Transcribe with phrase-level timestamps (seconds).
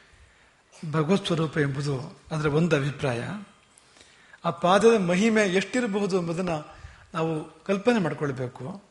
[0.91, 3.23] ಭಗವತ್ ಸ್ವರೂಪ ಎಂಬುದು ಅದರ ಒಂದು ಅಭಿಪ್ರಾಯ.
[4.45, 6.75] ಆ ಪಾದದ ಮಹಿಮೆ ಎಷ್ಟಿರಬಹುದು ಎಂಬುದನ್ನು
[7.13, 8.83] ನಾವು ಕಲ್ಪನೆ ಮಾಡಿಕೊಳ್ಬೇಕು.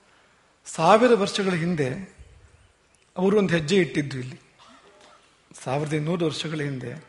[0.65, 2.24] ಸಾವಿರ ವರ್ಷಗಳ ಹಿಂದೆ
[3.17, 4.41] ಅವರು ಒಂದು ಹೆಜ್ಜೆ ಇಟ್ಟಿದ್ದು ಇಲ್ಲಿ.
[5.65, 7.05] ಸಾವಿರದ ಇನ್ನೂರು ವರ್ಷಗಳ ಹಿಂದೆ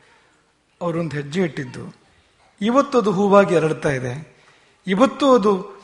[0.81, 1.95] ಅವರೊಂದು ಹೆಜ್ಜೆ ಇಟ್ಟಿದ್ದು.
[2.61, 4.37] ಇವತ್ತು ಅದು ಹೂವಾಗಿ ಹರಡ್ತಾ ಇದೆ.
[4.87, 5.75] ಇವತ್ತು ಅದು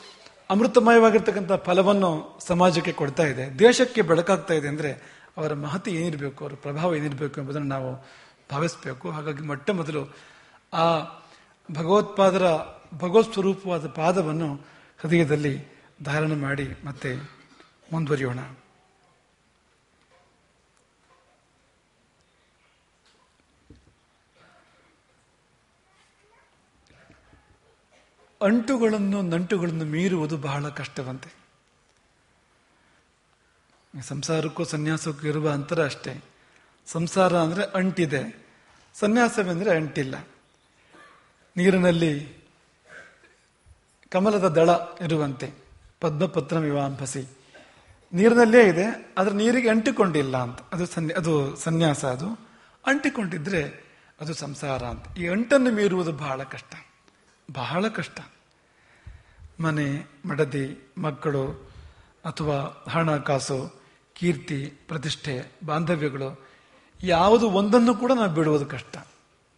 [0.50, 3.58] ಅಮೃತಮಯವಾಗಿರ್ತಕ್ಕಂಥ ಫಲವನ್ನು ಸಮಾಜಕ್ಕೆ ಕೊಡ್ತಾ ಇದೆ.
[3.58, 4.92] ದೇಶಕ್ಕೆ ಬೆಳಕಾಗ್ತಾ ಇದೆ ಅಂದರೆ
[5.36, 8.06] ಅವರ ಮಹತಿ ಏನಿರಬೇಕು, ಅವರ ಪ್ರಭಾವ ಏನಿರಬೇಕು ಎಂಬುದನ್ನು ನಾವು
[8.50, 9.10] ಭಾವಿಸಬೇಕು.
[9.10, 10.16] ಹಾಗಾಗಿ ಮೊಟ್ಟ ಮೊದಲು
[10.72, 11.00] ಆ
[11.72, 12.46] ಭಗವತ್ಪಾದರ
[12.94, 14.54] ಭಗವತ್ ಸ್ವರೂಪವಾದ ಪಾದವನ್ನು
[14.98, 15.54] ಹೃದಯದಲ್ಲಿ
[16.02, 17.16] ಧಾರಣೆ ಮಾಡಿ ಮತ್ತೆ
[17.92, 18.38] ಮುಂದುವರಿಯೋಣ.
[28.42, 31.42] ಅಂಟುಗಳನ್ನು ನಂಟುಗಳನ್ನು ಮೀರುವುದು ಬಹಳ ಕಷ್ಟವಂತೆ.
[34.02, 36.24] ಸಂಸಾರಕ್ಕೂ ಸನ್ಯಾಸಕ್ಕೂ ಇರುವ ಅಂತರ ಅಷ್ಟೇ.
[36.86, 38.46] ಸಂಸಾರ ಅಂದರೆ ಅಂಟಿದೆ.
[38.94, 40.26] ಸನ್ಯಾಸವೆಂದರೆ ಅಂಟಿಲ್ಲ.
[41.56, 42.42] ನೀರಿನಲ್ಲಿ
[44.10, 44.70] ಕಮಲದ ದಳ
[45.04, 45.52] ಇರುವಂತೆ,
[46.00, 47.28] ಪದ್ಮಪತ್ರ ವಿವಾಂಪಸಿ
[48.12, 50.58] ನೀರಿನಲ್ಲೇ ಇದೆ, ಆದರೆ ನೀರಿಗೆ ಅಂಟಿಕೊಂಡಿಲ್ಲ ಅಂತ.
[50.72, 52.26] ಅದು ಸನ್ಯ, ಅದು ಸನ್ಯಾಸ ಅದು.
[52.86, 55.18] ಅಂಟಿಕೊಂಡಿದ್ರೆ ಅದು ಸಂಸಾರ ಅಂತ.
[55.18, 56.74] ಈ ಅಂಟನ್ನು ಮೀರುವುದು ಬಹಳ ಕಷ್ಟ.
[57.52, 58.20] ಬಹಳ ಕಷ್ಟ.
[59.60, 61.46] ಮನೆ, ಮಡದಿ, ಮಕ್ಕಳು
[62.24, 63.82] ಅಥವಾ ಹಣ, ಕಾಸು,
[64.14, 66.46] ಕೀರ್ತಿ, ಪ್ರತಿಷ್ಠೆ, ಬಾಂಧವ್ಯಗಳು
[67.02, 68.96] ಯಾವುದು ಒಂದನ್ನು ಕೂಡ ನಾವು ಬಿಡುವುದು ಕಷ್ಟ.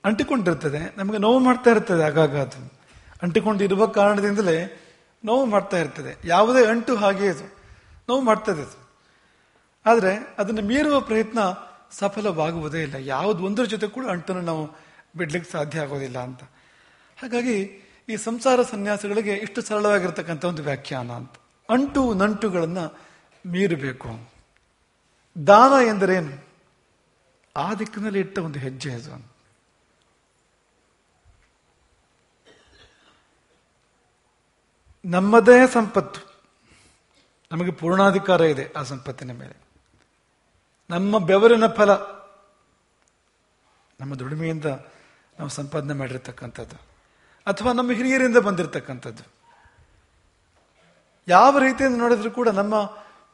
[0.04, 2.72] ಅಂಟಿಕೊಂಡಿರ್ತದೆ, ನಮಗೆ ನೋವು ಮಾಡ್ತಾ ಇರ್ತದೆ ಆಗಾಗ ಅದು
[3.22, 4.80] ಅಂಟಿಕೊಂಡಿರುವ ಕಾರಣದಿಂದಲೇ
[5.24, 6.28] ನೋವು ಮಾಡ್ತಾ ಇರ್ತದೆ.
[6.28, 7.54] ಯಾವುದೇ ಅಂಟು ಹಾಗೆ ಇದು.
[8.08, 8.84] ನೋವು ಮಾಡ್ತದೆ ಅದು.
[9.86, 11.38] ಆದರೆ ಅದನ್ನು ಮೀರುವ ಪ್ರಯತ್ನ
[11.90, 12.94] ಸಫಲವಾಗುವುದೇ ಇಲ್ಲ.
[12.94, 14.70] ಯಾವುದು ಒಂದರ ಜೊತೆ ಕೂಡ ಅಂಟನ್ನು ನಾವು
[15.16, 16.42] ಬಿಡ್ಲಿಕ್ಕೆ ಸಾಧ್ಯ ಆಗೋದಿಲ್ಲ ಅಂತ.
[17.22, 21.32] ಹಾಗಾಗಿ ಈ ಸಂಸಾರ ಸನ್ಯಾಸಗಳಿಗೆ ಇಷ್ಟು ಸರಳವಾಗಿರ್ತಕ್ಕಂಥ ಒಂದು ವ್ಯಾಖ್ಯಾನ ಅಂತ.
[21.70, 22.98] ಅಂಟು ನಂಟುಗಳನ್ನು
[23.46, 24.32] ಮೀರಬೇಕು.
[25.46, 26.44] ದಾನ ಎಂದರೇನು?
[27.56, 29.34] ಆ ದಿಕ್ಕಿನಲ್ಲಿ ಇಟ್ಟ ಒಂದು ಹೆಜ್ಜೆ ಅದು.
[35.04, 36.34] ನಮ್ಮದೇ ಸಂಪತ್ತು.
[37.52, 39.56] ನಮಗೆ ಪೂರ್ಣಾಧಿಕಾರ ಇದೆ ಆ ಸಂಪತ್ತಿನ ಮೇಲೆ.
[40.90, 41.94] ನಮ್ಮ ಬೆವರಿನ ಫಲ.
[44.00, 44.64] ನಮ್ಮ ದುಡಿಮೆಯಿಂದ
[45.38, 46.93] ನಾವು ಸಂಪಾದನೆ ಮಾಡಿರ್ತಕ್ಕಂಥದ್ದು.
[47.46, 49.22] ಅಥವಾ ನಮ್ಮ ಹಿರಿಯರಿಂದ ಬಂದಿರತಕ್ಕಂಥದ್ದು.
[51.28, 52.84] ಯಾವ ರೀತಿಯಿಂದ ನೋಡಿದ್ರು ಕೂಡ ನಮ್ಮ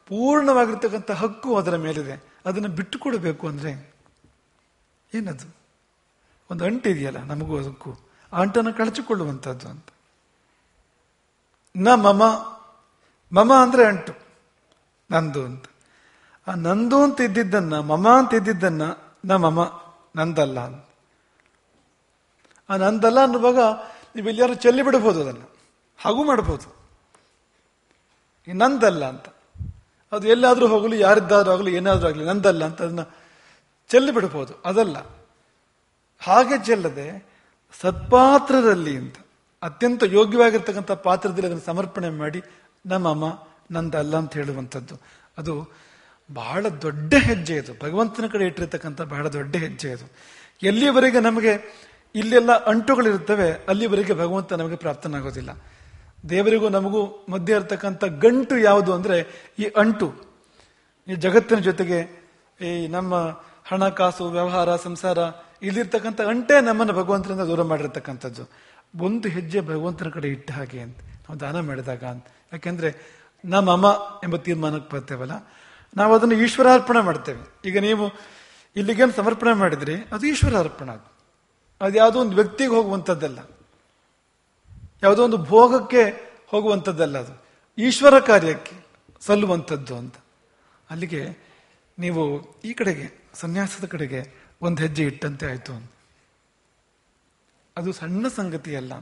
[0.06, 2.24] ಪೂರ್ಣವಾಗಿರ್ತಕ್ಕಂಥ ಹಕ್ಕು ಅದರ ಮೇಲಿದೆ.
[2.46, 3.94] ಅದನ್ನು ಬಿಟ್ಟು ಕೊಡಬೇಕು ಅಂದ್ರೆ
[5.14, 5.54] ಏನದು?
[6.50, 7.90] ಒಂದು ಅಂಟಿದೆಯಲ್ಲ ನಮಗೂ ಅದಕ್ಕೂ.
[8.32, 9.86] ಆ ಅಂಟನ್ನು ಕಳಚಿಕೊಳ್ಳುವಂಥದ್ದು ಅಂತ.
[11.76, 12.22] ನ ಮಮ
[13.32, 14.12] ಮಮ ಅಂದ್ರೆ ಅಂಟು,
[15.10, 15.64] ನಂದು ಅಂತ.
[16.48, 18.82] ಆ ನಂದು ಅಂತ ಇದ್ದಿದ್ದನ್ನ, ಮಮ ಅಂತ ಇದ್ದಿದ್ದನ್ನ
[19.24, 19.82] ನ ಮಮ,
[20.16, 20.84] ನಂದಲ್ಲ ಅಂತ.
[22.70, 23.58] ಆ ನಂದಲ್ಲ ಅನ್ನುವಾಗ
[24.16, 25.56] ನೀವು ಎಲ್ಲಿಯಾರು ಚೆಲ್ಲಿ ಬಿಡಬಹುದು ಅದನ್ನು.
[25.98, 26.80] ಹಾಗೂ ಮಾಡಬಹುದು
[28.48, 29.24] ಈ ನಂದಲ್ಲ ಅಂತ.
[30.12, 33.00] ಅದು ಎಲ್ಲಾದರೂ ಹೋಗಲಿ, ಯಾರಿದ್ದಾದ್ರೂ ಆಗಲಿ, ಏನಾದರೂ ಆಗಲಿ, ನಂದಲ್ಲ ಅಂತ ಅದನ್ನ
[33.88, 34.96] ಚೆಲ್ಲಿ ಬಿಡಬಹುದು ಅದಲ್ಲ.
[36.18, 37.28] ಹಾಗೆ ಚೆಲ್ಲದೆ
[37.80, 39.16] ಸತ್ಪಾತ್ರದಲ್ಲಿ ಅಂತ,
[39.62, 42.42] ಅತ್ಯಂತ ಯೋಗ್ಯವಾಗಿರ್ತಕ್ಕಂಥ ಪಾತ್ರದಲ್ಲಿ ಅದನ್ನು ಸಮರ್ಪಣೆ ಮಾಡಿ
[42.86, 44.94] ನಮ್ಮಮ್ಮ ನಂದಲ್ಲ ಅಂತ ಹೇಳುವಂಥದ್ದು.
[45.38, 45.68] ಅದು
[46.34, 50.10] ಬಹಳ ದೊಡ್ಡ ಹೆಜ್ಜೆ ಇದು ಭಗವಂತನ ಕಡೆ ಇಟ್ಟಿರ್ತಕ್ಕಂಥ ಬಹಳ ದೊಡ್ಡ ಹೆಜ್ಜೆ ಇದು
[50.62, 51.80] ಎಲ್ಲಿಯವರೆಗೆ ನಮಗೆ
[52.14, 55.50] ಇಲ್ಲೆಲ್ಲ ಅಂಟುಗಳಿರುತ್ತವೆ, ಅಲ್ಲಿವರೆಗೆ ಭಗವಂತ ನಮಗೆ ಪ್ರಾಪ್ತನಾಗೋದಿಲ್ಲ
[56.30, 60.30] ದೇವರಿಗೂ ನಮಗೂ ಮಧ್ಯೆ ಇರತಕ್ಕಂಥ ಗಂಟು ಯಾವುದು ಅಂದರೆ ಈ ಅಂಟು.
[61.08, 61.98] ಈ ಜಗತ್ತಿನ ಜೊತೆಗೆ
[62.60, 63.14] ಈ ನಮ್ಮ
[63.64, 65.18] ಹಣಕಾಸು ವ್ಯವಹಾರ, ಸಂಸಾರ,
[65.62, 68.50] ಇಲ್ಲಿರ್ತಕ್ಕಂಥ ಅಂಟೇ ನಮ್ಮನ್ನು ಭಗವಂತನಿಂದ ದೂರ ಮಾಡಿರ್ತಕ್ಕಂಥದ್ದು.
[69.00, 70.98] ಒಂದು ಹೆಜ್ಜೆ ಭಗವಂತನ ಕಡೆ ಇಟ್ಟ ಹಾಗೆ ಅಂತ.
[70.98, 72.26] ನಾವು ದಾನ ಮಾಡಿದಾಗ ಅಂತ.
[72.52, 73.86] ಯಾಕೆಂದ್ರೆ ನಮ್ಮ ಅಮ್ಮ
[74.24, 75.32] ಎಂಬ ತೀರ್ಮಾನಕ್ಕೆ ಬರ್ತೇವಲ್ಲ.
[75.96, 77.68] ನಾವು ಅದನ್ನು ಈಶ್ವರಾರ್ಪಣೆ ಮಾಡ್ತೇವೆ.
[77.68, 78.06] ಈಗ ನೀವು
[78.76, 81.09] ಇಲ್ಲಿಗೇನು ಸಮರ್ಪಣೆ ಮಾಡಿದ್ರಿ, ಅದು ಈಶ್ವರ ಅರ್ಪಣೆ ಅದು
[81.80, 83.38] ಅದು ಯಾವುದೋ ಒಂದು ವ್ಯಕ್ತಿಗೆ ಹೋಗುವಂಥದ್ದಲ್ಲ.
[85.02, 87.44] ಯಾವುದೋ ಒಂದು ಭೋಗಕ್ಕೆ ಹೋಗುವಂಥದ್ದಲ್ಲ ಅದು.
[87.78, 88.86] ಈಶ್ವರ ಕಾರ್ಯಕ್ಕೆ
[89.20, 90.14] ಸಲ್ಲುವಂಥದ್ದು ಅಂತ.
[90.90, 91.38] ಅಲ್ಲಿಗೆ
[91.98, 95.92] ನೀವು ಈ ಕಡೆಗೆ, ಸನ್ಯಾಸದ ಕಡೆಗೆ ಒಂದು ಹೆಜ್ಜೆ ಇಟ್ಟಂತೆ ಆಯಿತು ಅಂತ.
[97.76, 98.92] ಅದು ಸಣ್ಣ ಸಂಗತಿ ಅಲ್ಲ.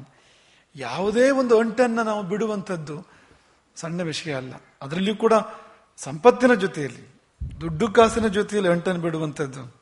[0.77, 3.07] ಯಾವುದೇ ಒಂದು ಅಂಟನ್ನು ನಾವು ಬಿಡುವಂಥದ್ದು
[3.77, 4.55] ಸಣ್ಣ ವಿಷಯ ಅಲ್ಲ.
[4.83, 5.33] ಅದರಲ್ಲಿಯೂ ಕೂಡ
[5.97, 7.21] ಸಂಪತ್ತಿನ ಜೊತೆಯಲ್ಲಿ,
[7.61, 9.77] ದುಡ್ಡು ಕಾಸಿನ ಜೊತೆಯಲ್ಲಿ ಅಂಟನ್ನು ಬಿಡುವಂಥದ್ದು.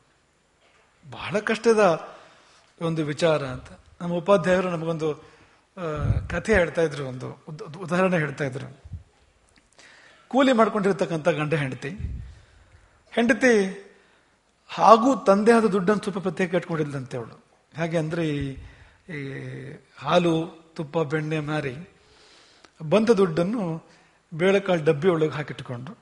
[1.11, 2.16] ಬಹಳ ಕಷ್ಟದ
[2.81, 3.65] ಒಂದು ವಿಚಾರ ಅಂತ.
[4.01, 5.15] ನಮ್ಮ ಉಪಾಧ್ಯಾಯರು ನಮಗೊಂದು
[6.29, 8.81] ಕಥೆ ಹೇಳ್ತಾ ಇದ್ರು, ಒಂದು ಉದ್- ಉದ್- ಉದಾಹರಣೆ ಹೇಳ್ತಾ ಇದ್ರು.
[10.27, 11.89] ಕೂಲಿ ಮಾಡ್ಕೊಂಡಿರ್ತಕ್ಕಂಥ ಗಂಡ ಹೆಂಡತಿ.
[13.11, 13.83] ಹೆಂಡತಿ
[14.67, 17.43] ಹಾಗೂ ತಂದೆ ಆದ ದುಡ್ಡನ್ನು ಸ್ವಲ್ಪ ಪ್ರತ್ಯೇಕ ಇಟ್ಕೊಂಡಿದ್ದಂತೆ ಅವಳು.
[17.77, 18.57] ಹಾಗೆ ಅಂದ್ರೆ ಈ
[19.97, 21.75] ಹಾಲು, ತುಪ್ಪ, ಬೆಣ್ಣೆ ಮಾರಿ
[22.89, 23.83] ಬಂದ ದುಡ್ಡನ್ನು
[24.33, 25.97] ಬೇಳೆಕಾಳು ಡಬ್ಬಿ ಒಳಗೆ ಹಾಕಿಟ್ಕೊಂಡು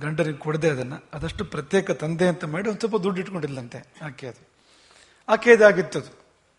[0.00, 4.51] ಗಂಡರಿಗೆ ಕೊಡದೆ ಅದನ್ನು, ಅದಷ್ಟು ಪ್ರತ್ಯೇಕ ತಂದೆ ಅಂತ ಮಾಡಿ ಒಂದು ಸ್ವಲ್ಪ ದುಡ್ಡು ಇಟ್ಕೊಂಡಿಲ್ಲಂತೆ ಆಕೆ ಅದು.
[5.32, 5.56] ಆಕೆ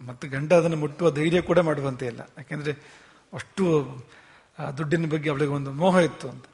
[0.07, 2.19] ಮತ್ತು ಗಂಡ ಅದನ್ನು ಮುಟ್ಟುವ ಧೈರ್ಯ ಕೂಡ ಮಾಡುವಂತೆ ಇಲ್ಲ.
[2.37, 2.71] ಯಾಕೆಂದ್ರೆ
[3.33, 3.63] ಅಷ್ಟು
[4.77, 6.45] ದುಡ್ಡಿನ ಬಗ್ಗೆ ಅವಳಿಗೆ ಒಂದು ಮೋಹ ಇತ್ತು ಅಂತ.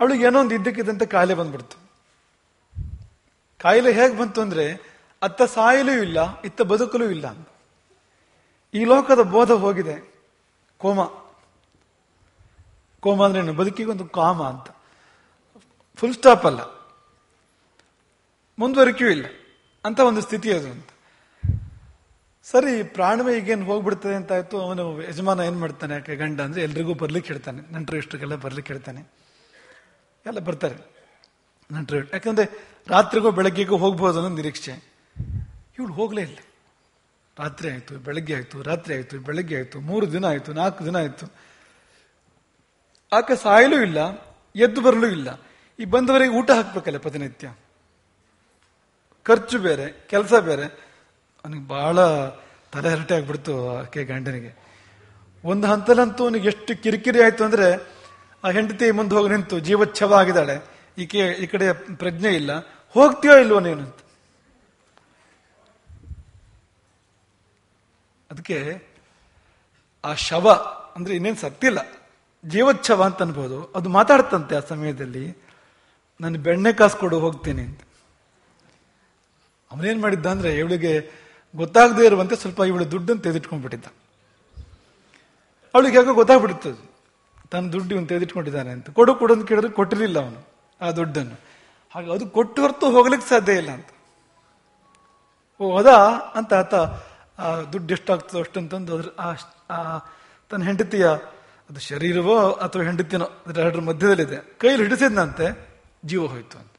[0.00, 1.76] ಅವಳಿಗೆ ಏನೋ ಒಂದು ಇದ್ದಕ್ಕಿದ್ದಂತೆ ಕಾಯಿಲೆ ಬಂದ್ಬಿಡ್ತು.
[3.58, 4.92] ಕಾಯಿಲೆ ಹೇಗೆ ಬಂತು ಅಂದರೆ,
[5.22, 7.48] ಅತ್ತ ಸಾಯಲೂ ಇಲ್ಲ, ಇತ್ತ ಬದುಕಲೂ ಇಲ್ಲ
[8.74, 10.14] ಈ ಲೋಕದ ಬೋಧ ಹೋಗಿದೆ.
[10.78, 11.04] ಕೋಮ.
[13.00, 13.52] ಕೋಮ ಅಂದ್ರೆ ಏನು?
[13.52, 14.76] ಬದುಕಿಗೊಂದು ಕಾಮ ಅಂತ.
[15.94, 16.60] ಫುಲ್ ಸ್ಟಾಪ್ ಅಲ್ಲ.
[18.58, 19.26] ಮುಂದುವರಿಕೆಯೂ ಇಲ್ಲ.
[19.84, 20.88] ಅಂತ ಒಂದು ಸ್ಥಿತಿ ಅದು ಅಂತ.
[22.44, 27.32] ಸರಿ ಪ್ರಾಣವೇ ಈಗೇನು ಹೋಗ್ಬಿಡ್ತದೆ ಅಂತ ಆಯ್ತು, ಅವನು ಯಜಮಾನ ಏನ್ ಮಾಡ್ತಾನೆ, ಯಾಕೆ ಗಂಡ ಅಂದ್ರೆ ಎಲ್ರಿಗೂ ಬರ್ಲಿಕ್ಕೆ
[27.32, 27.72] ಹೇಳ್ತಾನೆ.
[27.72, 29.12] ನಂಟರು ಇಷ್ಟಕ್ಕೆಲ್ಲ ಬರ್ಲಿಕ್ಕೆ ಹೇಳ್ತಾನೆ.
[30.26, 30.74] ಎಲ್ಲ ಬರ್ತಾರೆ
[31.72, 31.98] ನಂಟರು.
[31.98, 34.72] ಯಾಕಂದ್ರೆ ರಾತ್ರಿಗೂ ಬೆಳಗ್ಗೆಗೂ ಹೋಗ್ಬೋದು ಅನ್ನೋ ನಿರೀಕ್ಷೆ.
[35.78, 36.38] ಇವಳು ಹೋಗ್ಲೇ ಇಲ್ಲ.
[37.38, 41.32] ರಾತ್ರಿ ಆಯ್ತು, ಬೆಳಗ್ಗೆ ಆಯ್ತು, ರಾತ್ರಿ ಆಯ್ತು, ಬೆಳಗ್ಗೆ ಆಯ್ತು, ಮೂರು ದಿನ ಆಯ್ತು, ನಾಲ್ಕು ದಿನ ಆಯ್ತು.
[43.12, 43.98] ಆಕೆ ಸಾಯಲೂ ಇಲ್ಲ,
[44.56, 45.40] ಎದ್ದು ಬರಲೂ ಇಲ್ಲ.
[45.78, 47.52] ಈ ಬಂದವರಿಗೆ ಊಟ ಹಾಕ್ಬೇಕಲ್ಲ ಪ್ರತಿನಿತ್ಯ.
[49.22, 50.64] ಖರ್ಚು ಬೇರೆ, ಕೆಲಸ ಬೇರೆ.
[51.44, 52.00] ಅವನಿಗೆ ಬಹಳ
[52.72, 54.62] ತಲೆ ಹರಟೆ ಆಗ್ಬಿಡ್ತು ಆಕೆ ಗಂಡನಿಗೆ.
[55.44, 57.90] ಒಂದು ಹಂತಲಂತೂ ಅವನಿಗೆ ಎಷ್ಟು ಕಿರಿಕಿರಿ ಆಯ್ತು ಅಂದ್ರೆ
[58.44, 60.66] ಆ ಹೆಂಡತಿ ಮುಂದೆ ಹೋಗಿ ನಿಂತು ಜೀವಚ್ಛವ ಆಗಿದ್ದಾಳೆ
[60.98, 62.50] ಈಕೆ ಈ ಕಡೆ ಪ್ರಜ್ಞೆ ಇಲ್ಲ.
[62.90, 63.96] ಹೋಗ್ತೀಯೋ ಇಲ್ವೋ ನೀನು ಅಂತ.
[68.30, 68.82] ಅದಕ್ಕೆ
[70.04, 70.50] ಆ ಶವ
[70.96, 72.00] ಅಂದ್ರೆ ಇನ್ನೇನು ಸತ್ತಿಲ್ಲ
[72.46, 73.72] ಜೀವಚ್ಛವ ಅಂತ ಅನ್ಬೋದು.
[73.76, 75.36] ಅದು ಮಾತಾಡ್ತಂತೆ ಆ ಸಮಯದಲ್ಲಿ.
[76.20, 77.80] ನಾನು ಬೆಣ್ಣೆ ಕಾಸು ಕೊಡು, ಹೋಗ್ತೀನಿ ಅಂತ.
[79.72, 81.10] ಅವನೇನ್ ಮಾಡಿದ್ದ ಅಂದ್ರೆ ಇವಳಿಗೆ
[81.56, 83.86] ಗೊತ್ತಾಗದೇ ಇರುವಂತೆ ಸ್ವಲ್ಪ ಇವಳು ದುಡ್ಡನ್ನು ತೆಗೆದಿಟ್ಕೊಂಡ್ಬಿಟ್ಟಿದ್ದ.
[85.74, 86.72] ಅವಳಿಗೆ ಯಾಕೋ ಗೊತ್ತಾಗ್ಬಿಡುತ್ತೆ
[87.50, 88.90] ತನ್ನ ದುಡ್ಡು ಇವನು ತೆಗೆದಿಟ್ಕೊಂಡಿದ್ದಾನೆ ಅಂತ.
[88.90, 90.48] ಕೊಡು ಕೊಡು ಅಂತ ಕೇಳಿದ್ರೆ ಕೊಟ್ಟಿರಲಿಲ್ಲ ಅವನು
[90.80, 91.40] ಆ ದುಡ್ಡನ್ನು.
[91.90, 93.86] ಹಾಗೆ ಅದು ಕೊಟ್ಟು ಹೊರತು ಹೋಗ್ಲಿಕ್ಕೆ ಸಾಧ್ಯ ಇಲ್ಲ ಅಂತ.
[95.60, 96.74] ಓ, ಅದಾ ಅಂತ ಆತ,
[97.40, 99.08] ಆ, ದುಡ್ಡು ಎಷ್ಟಾಗ್ತದೋ ಅಷ್ಟಂತಂದು ಅದ್ರ,
[99.70, 99.98] ಆ
[100.50, 101.06] ತನ್ನ ಹೆಂಡತಿಯ,
[101.70, 104.36] ಅದು ಶರೀರವೋ ಅಥವಾ ಹೆಂಡತಿನೋ ಅದರ ಎರಡರ ಮಧ್ಯದಲ್ಲಿದೆ.
[104.58, 105.68] ಕೈಲಿ ಹಿಡಿಸಿದ್ನಂತೆ,
[106.04, 106.71] ಜೀವ ಹೋಯ್ತು ಅಂತ.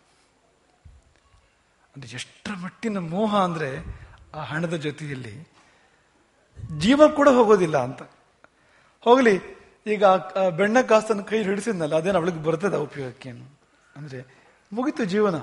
[1.94, 3.70] ಅಂದ್ರೆ ಎಷ್ಟರ ಮಟ್ಟಿನ ಮೋಹ ಅಂದರೆ
[4.38, 5.34] ಆ ಹಣದ ಜೊತೆಯಲ್ಲಿ
[6.84, 8.02] ಜೀವ ಕೂಡ ಹೋಗೋದಿಲ್ಲ ಅಂತ.
[9.06, 9.36] ಹೋಗಲಿ,
[9.94, 10.04] ಈಗ
[10.60, 13.46] ಬೆಣ್ಣ ಕಾಸನ್ನು ಕೈ ಹಿಡಿಸಿದ್ನಲ್ಲ, ಅದೇನು ಅವಳಿಗೆ ಬರ್ತದ ಉಪಯೋಗಕ್ಕೇನು?
[13.98, 14.20] ಅಂದರೆ
[14.72, 15.38] ಮುಗಿತು ಜೀವನ.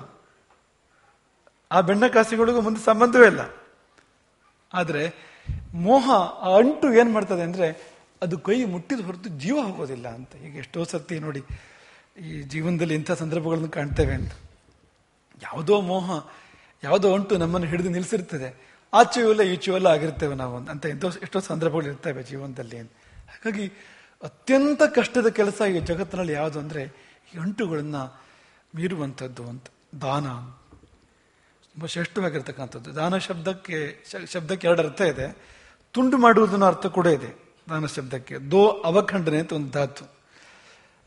[1.71, 3.42] ಆ ಬೆಣ್ಣ ಕಾಸಿಗಳಿಗೂ ಮುಂದೆ ಸಂಬಂಧವೇ ಇಲ್ಲ.
[4.71, 5.02] ಆದರೆ
[5.87, 6.07] ಮೋಹ
[6.47, 7.66] ಆ ಅಂಟು ಏನು ಮಾಡ್ತದೆ ಅಂದರೆ
[8.25, 10.33] ಅದು ಕೈ ಮುಟ್ಟಿದ ಹೊರತು ಜೀವ ಹೋಗೋದಿಲ್ಲ ಅಂತ.
[10.47, 11.40] ಈಗ ಎಷ್ಟೋ ಸತಿ ನೋಡಿ
[12.28, 14.33] ಈ ಜೀವನದಲ್ಲಿ ಇಂಥ ಸಂದರ್ಭಗಳನ್ನು ಕಾಣ್ತೇವೆ ಅಂತ.
[15.42, 16.28] ಯಾವುದೋ ಮೋಹ,
[16.85, 22.23] ಯಾವುದೋ ಅಂಟು ನಮ್ಮನ್ನು ಹಿಡಿದು ನಿಲ್ಲಿಸಿರ್ತದೆ ಆಚೆಯೂ ಇಲ್ಲ ಈಚೆಯೂ ಆಗಿರ್ತೇವೆ ನಾವು ಅಂತ ಎಂತೋ ಎಷ್ಟೋ ಸಂದರ್ಭಗಳು ಇರ್ತವೆ
[22.23, 23.73] ಜೀವನದಲ್ಲಿ ಹಾಗಾಗಿ
[24.23, 26.82] ಅತ್ಯಂತ ಕಷ್ಟದ ಕೆಲಸ ಈ ಜಗತ್ತಿನಲ್ಲಿ ಯಾವುದು ಅಂದರೆ
[27.35, 27.97] ಈ ಅಂಟುಗಳನ್ನ
[28.75, 29.64] ಮೀರುವಂಥದ್ದು ಅಂತ.
[30.00, 30.25] ದಾನ.
[31.73, 32.94] ತುಂಬ ಶ್ರೇಷ್ಠವಾಗಿರ್ತಕ್ಕಂಥದ್ದು.
[32.94, 35.37] ದಾನ ಶಬ್ದಕ್ಕೆ ಶಬ್ದಕ್ಕೆ ಎರಡು ಅರ್ಥ ಇದೆ.
[35.92, 37.54] ತುಂಡು ಮಾಡುವುದನ್ನ ಅರ್ಥ ಕೂಡ ಇದೆ.
[37.68, 38.38] ದಾನ ಶಬ್ದಕ್ಕೆ.
[38.50, 40.04] ದೋ ಅವಖಂಡನೆ ಅಂತ ಒಂದು ಧಾತು.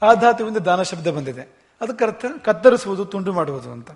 [0.01, 1.41] ಆ ಧಾತುವಿಂದ ದಾನ ಶಬ್ದ ಬಂದಿದೆ.
[1.81, 3.91] ಅದಕ್ಕೆ ಅರ್ಥ ಕತ್ತರಿಸುವುದು, ತುಂಡು ಮಾಡುವುದು ಅಂತ.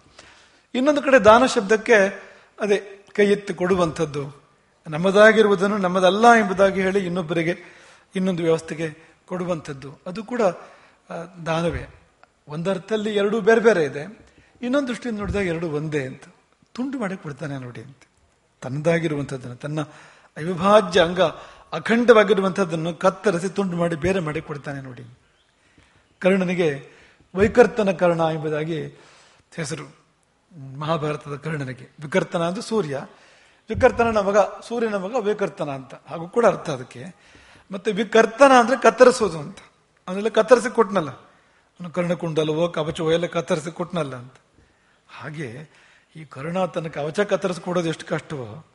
[0.76, 2.24] ಇನ್ನೊಂದು ಕಡೆ ದಾನ ಶಬ್ದಕ್ಕೆ
[2.60, 4.42] ಅದೇ ಕೈ ಎತ್ತಿ ಕೊಡುವಂಥದ್ದು.
[4.88, 7.64] ನಮ್ಮದಾಗಿರುವುದನ್ನು ನಮ್ಮದಲ್ಲ ಎಂಬುದಾಗಿ ಹೇಳಿ ಇನ್ನೊಬ್ಬರಿಗೆ
[8.16, 10.00] ಇನ್ನೊಂದು ವ್ಯವಸ್ಥೆಗೆ ಕೊಡುವಂಥದ್ದು.
[10.08, 10.42] ಅದು ಕೂಡ
[11.46, 11.88] ದಾನವೇ.
[12.48, 14.20] ಒಂದರ್ಥದಲ್ಲಿ ಎರಡೂ ಬೇರೆ ಬೇರೆ ಇದೆ.
[14.62, 16.24] ಇನ್ನೊಂದು ದೃಷ್ಟಿಯಿಂದ ನೋಡಿದಾಗ ಎರಡು ಒಂದೇ ಅಂತ.
[16.74, 17.98] ತುಂಡು ಮಾಡಿ ಕೊಡ್ತಾನೆ ನೋಡಿ ಅಂತ.
[18.62, 19.82] ತನ್ನದಾಗಿರುವಂಥದ್ದನ್ನು, ತನ್ನ
[20.38, 21.22] ಅವಿಭಾಜ್ಯ ಅಂಗ
[21.74, 25.18] ಅಖಂಡವಾಗಿರುವಂಥದ್ದನ್ನು ಕತ್ತರಿಸಿ ತುಂಡು ಮಾಡಿ ಬೇರೆ ಮಾಡಿ ಕೊಡ್ತಾನೆ ನೋಡಿ.
[26.20, 26.90] ಕರ್ಣನಿಗೆ
[27.36, 28.86] ವೈಕರ್ತನ ಕರ್ಣ ಎಂಬುದಾಗಿ
[29.56, 29.97] ಹೆಸರು.
[30.56, 31.96] ಮಹಾಭಾರತದ ಕರ್ಣನಿಗೆ.
[32.00, 33.06] ವಿಕರ್ತನ ಅಂದ್ರೆ ಸೂರ್ಯ.
[33.70, 35.94] ವಿಕರ್ತನ ಮಗ, ಸೂರ್ಯನ ಮಗ ವಿಕರ್ತನ ಅಂತ.
[36.08, 37.06] ಹಾಗೂ ಕೂಡ ಅರ್ಥ ಅದಕ್ಕೆ.
[37.72, 39.58] ಮತ್ತೆ ವಿಕರ್ತನ ಅಂದ್ರೆ ಕತ್ತರಿಸೋದು ಅಂತ.
[40.08, 41.10] ಅವನೆಲ್ಲ ಕತ್ತರಿಸಿ ಕೊಟ್ನಲ್ಲ.
[41.10, 44.34] ಅವನು ಕರ್ಣಕುಂಡಲವೋ, ಕವಚವೋ ಎಲ್ಲ ಕತ್ತರಿಸಿ ಕೊಟ್ನಲ್ಲ ಅಂತ.
[45.10, 45.70] ಹಾಗೆ
[46.16, 48.66] ಈ ಕರ್ಣ ತನ್ನ ಕವಚ ಕತ್ತರಿಸಿ ಕೊಡೋದು ಎಷ್ಟು ಕಷ್ಟವೋ,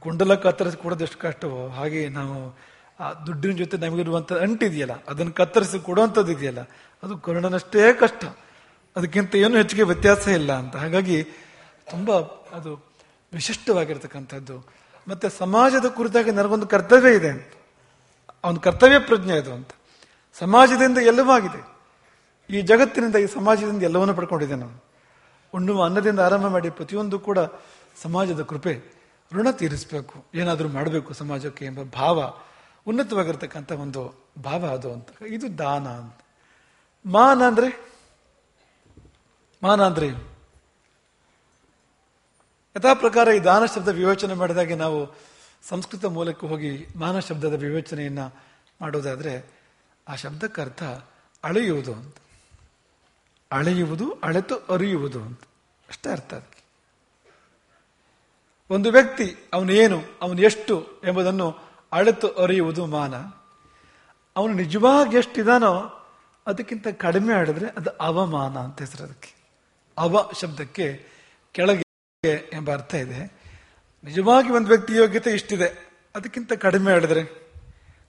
[0.00, 2.58] ಕುಂಡಲ ಕತ್ತರಿಸಿ ಕೊಡೋದು ಎಷ್ಟು ಕಷ್ಟವೋ, ಹಾಗೆ ನಾವು
[3.00, 6.60] ಆ ದುಡ್ಡಿನ ಜೊತೆ ನಮಗಿರುವಂಥ ಅಂಟಿದೆಯಲ್ಲ, ಅದನ್ನು ಕತ್ತರಿಸಿ ಕೊಡುವಂಥದ್ದು ಇದೆಯಲ್ಲ
[7.02, 8.24] ಅದು ಕರ್ಣನಷ್ಟೇ ಕಷ್ಟ.
[8.98, 10.76] ಅದಕ್ಕಿಂತ ಏನು ಹೆಚ್ಚಿಗೆ ವ್ಯತ್ಯಾಸ ಇಲ್ಲ ಅಂತ.
[10.76, 11.24] ಹಾಗಾಗಿ
[11.90, 12.12] ತುಂಬ
[12.52, 12.92] ಅದು
[13.32, 14.66] ವಿಶಿಷ್ಟವಾಗಿರ್ತಕ್ಕಂಥದ್ದು.
[15.08, 17.46] ಮತ್ತೆ ಸಮಾಜದ ಕುರಿತಾಗಿ ನನಗೊಂದು ಕರ್ತವ್ಯ ಇದೆ ಅಂತ.
[18.44, 19.70] ಅವನ ಕರ್ತವ್ಯ ಪ್ರಜ್ಞೆ ಅದು ಅಂತ.
[20.38, 21.78] ಸಮಾಜದಿಂದ ಎಲ್ಲವಾಗಿದೆ
[22.50, 24.84] ಈ ಜಗತ್ತಿನಿಂದ, ಈ ಸಮಾಜದಿಂದ ಎಲ್ಲವನ್ನೂ ಪಡ್ಕೊಂಡಿದೆ ನಾನು.
[25.54, 27.38] ಉಣ್ಣುವ ಅನ್ನದಿಂದ ಆರಂಭ ಮಾಡಿ ಪ್ರತಿಯೊಂದು ಕೂಡ
[28.02, 28.98] ಸಮಾಜದ ಕೃಪೆ.
[29.32, 30.24] ಋಣ ತೀರಿಸಬೇಕು.
[30.34, 32.34] ಏನಾದರೂ ಮಾಡಬೇಕು ಸಮಾಜಕ್ಕೆ ಎಂಬ ಭಾವ.
[32.86, 35.08] ಉನ್ನತವಾಗಿರ್ತಕ್ಕಂಥ ಒಂದು ಭಾವ ಅದು ಅಂತ.
[35.26, 36.14] ಇದು ದಾನ ಅಂತ.
[37.06, 37.87] ಮಾನ ಅಂದ್ರೆ
[39.62, 40.06] ಮಾನ ಅಂದ್ರೆ?
[42.76, 45.16] ಯಥಾ ಪ್ರಕಾರ ಈ ದಾನ ಶಬ್ದ ವಿವೇಚನೆ ಮಾಡಿದಾಗೆ ನಾವು
[45.68, 48.18] ಸಂಸ್ಕೃತ ಮೂಲಕ್ಕೆ ಹೋಗಿ ಮಾನ ಶಬ್ದದ ವಿವೇಚನೆಯನ್ನ
[48.80, 49.60] ಮಾಡೋದಾದ್ರೆ
[50.08, 50.82] ಆ ಶಬ್ದಕ್ಕೆ ಅರ್ಥ
[51.44, 52.16] ಅಳೆಯುವುದು ಅಂತ.
[53.52, 55.40] ಅಳೆಯುವುದು, ಅಳೆತು ಅರಿಯುವುದು ಅಂತ.
[55.88, 56.64] ಅಷ್ಟೇ ಅರ್ಥ ಅದಕ್ಕೆ.
[58.70, 61.58] ಒಂದು ವ್ಯಕ್ತಿ ಅವನು ಏನು ಅವನು ಎಷ್ಟು ಎಂಬುದನ್ನು
[61.92, 63.14] ಅಳೆತು ಅರಿಯುವುದು ಮಾನ.
[64.36, 65.72] ಅವನು ನಿಜವಾಗಿ ಎಷ್ಟಿದಾನೋ
[66.46, 69.37] ಅದಕ್ಕಿಂತ ಕಡಿಮೆ ಆಡಿದ್ರೆ ಅದು ಅವಮಾನ ಅಂತ ಹೆಸರು ಅದಕ್ಕೆ.
[69.98, 71.06] ಅವ ಶಬ್ದಕ್ಕೆ
[71.52, 73.38] ಕೆಳಗೆ ಎಂಬ ಅರ್ಥ ಇದೆ.
[74.04, 75.68] ನಿಜವಾಗಿ ಒಂದು ವ್ಯಕ್ತಿ ಯೋಗ್ಯತೆ ಇಷ್ಟಿದೆ.
[76.16, 77.24] ಅದಕ್ಕಿಂತ ಕಡಿಮೆ ಹೇಳಿದ್ರೆ,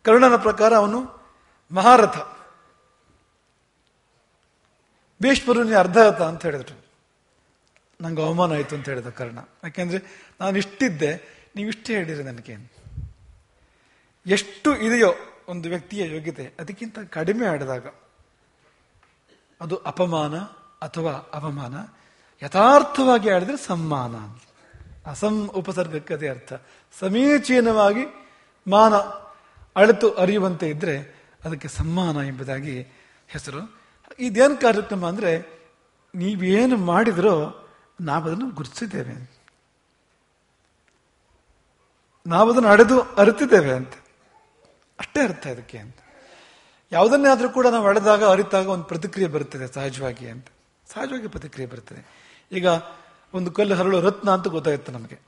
[0.04, 1.20] ಕರ್ಣನ ಪ್ರಕಾರ ಅವನು
[1.72, 2.18] ಮಹಾರಥ.
[5.22, 6.86] ಭೀಷ್ಮರು ಅರ್ಧರಥ ಅಂತ ಹೇಳಿದ್ರು.
[8.02, 9.40] ನಂಗೆ ಅವಮಾನ ಆಯಿತು ಅಂತ ಹೇಳಿದ ಕರ್ಣ.
[9.64, 12.72] ಯಾಕೆಂದ್ರೆ ನಾನು ಇಷ್ಟಿದ್ದೆ, ನೀವು ಇಷ್ಟೇ ಹೇಳಿರಿ ನನಗೆ.
[14.26, 15.14] ಎಷ್ಟು ಇದೆಯೋ
[15.48, 17.88] ಒಂದು ವ್ಯಕ್ತಿಯ ಯೋಗ್ಯತೆ, ಅದಕ್ಕಿಂತ ಕಡಿಮೆ ಆಡಿದಾಗ
[19.62, 21.76] ಅದು ಅಪಮಾನ ಅಥವಾ ಅವಮಾನ?
[22.44, 24.16] ಯಥಾರ್ಥವಾಗಿ ಆಡಿದ್ರೆ ಸಮ್ಮಾನ
[25.10, 26.54] ಅಸಂ ಉಪಸರ್ಗಕ್ಕೆ ಅದೇ ಅರ್ಥ.
[27.00, 28.32] ಸಮೀಚೀನವಾಗಿ
[28.70, 28.94] ಮಾನ
[29.76, 32.82] ಅಳತು ಅರಿಯುವಂತೆ ಇದ್ರೆ ಅದಕ್ಕೆ ಸಮ್ಮಾನ ಎಂಬುದಾಗಿ
[33.28, 33.80] ಹೆಸರು.
[34.20, 35.60] ಇದೇನು ಕಾರ್ಯಕ್ರಮ ಅಂದ್ರೆ
[36.16, 37.66] ನೀವೇನು ಮಾಡಿದ್ರೋ
[38.02, 39.40] ನಾವದನ್ನು ಗುರುತಿಸಿದ್ದೇವೆ
[42.28, 43.94] ನಾವದನ್ನು ಅಡೆದು ಅರಿತಿದ್ದೇವೆ ಅಂತ.
[45.00, 45.96] ಅಷ್ಟೇ ಅರ್ಥ ಇದಕ್ಕೆ ಅಂತ.
[46.92, 50.48] ಯಾವುದನ್ನೇ ಆದರೂ ಕೂಡ ನಾವು ಅಳೆದಾಗ, ಅರಿತಾಗ ಒಂದು ಪ್ರತಿಕ್ರಿಯೆ ಬರುತ್ತದೆ ಸಹಜವಾಗಿ ಅಂತ.
[50.94, 52.30] ಸಹಜವಾಗಿ ಪ್ರತಿಕ್ರಿಯೆ ಬರ್ತದೆ.
[52.52, 52.68] ಈಗ
[53.34, 55.20] ಒಂದು ಕಲ್ಲು ಹರಳು ರತ್ನ ಅಂತ ಗೊತ್ತಾಯ್ತು ನಮಗೆ.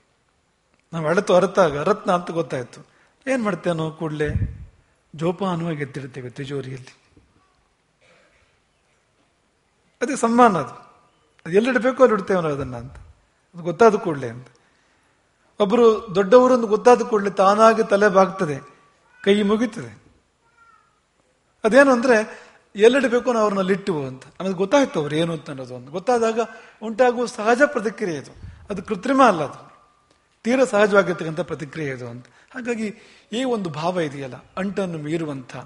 [0.93, 2.87] ನಾವು ಅಳತು ಅರತಾಗ ರತ್ನ ಅಂತ ಗೊತ್ತಾಯಿತು.
[3.27, 4.29] ಏನು ಮಾಡ್ತೇವೆ ನಾವು ಕೂಡಲೇ?
[5.15, 6.95] ಜೋಪಾನವಾಗಿ ಎತ್ತಿಡ್ತೇವೆ ತಿಜೋರಿಯಲ್ಲಿ.
[10.01, 10.73] ಅದೇ ಸಮ್ಮಾನ ಅದು.
[11.45, 12.95] ಅದು ಎಲ್ಲಿಡಬೇಕು ಅಲ್ಲಿ ಇಡ್ತೇವೆ ನಾವು ಅದನ್ನ ಅಂತ.
[13.53, 14.47] ಅದು ಗೊತ್ತಾದ ಕೂಡಲೇ ಅಂತ.
[15.59, 18.59] ಒಬ್ಬರು ದೊಡ್ಡವರೊಂದು ಗೊತ್ತಾದ ಕೂಡಲೇ ತಾನಾಗಿ ತಲೆ ಬಾಗ್ತದೆ.
[19.23, 20.03] ಕೈ ಮುಗಿತದೆ.
[21.63, 24.23] ಅದೇನು ಅಂದ್ರೆ ಎಲ್ಲಿಡಬೇಕು ನಾವು ಅವ್ರನ್ನ ಲಿಟ್ಟು ಅಂತ.
[24.39, 25.91] ನಮಗೆ ಗೊತ್ತಾಯ್ತು ಅವ್ರು ಏನು ಅಂತ ಅನ್ನೋದು ಒಂದು.
[25.91, 26.39] ಗೊತ್ತಾದಾಗ
[26.81, 28.31] ಉಂಟಾಗುವ ಸಹಜ ಪ್ರತಿಕ್ರಿಯೆ ಇದು.
[28.69, 29.71] ಅದು ಕೃತ್ರಿಮ ಅಲ್ಲ ಅದು.
[30.43, 32.25] ತೀರ ಸಹಜವಾಗಿರ್ತಕ್ಕಂಥ ಪ್ರತಿಕ್ರಿಯೆ ಇದು ಅಂತ.
[32.25, 32.95] ಹಾಗಾಗಿ
[33.33, 35.57] ಈ ಒಂದು ಭಾವ ಇದೆಯಲ್ಲ, ಅಂಟನ್ನು ಮೀರುವಂಥ,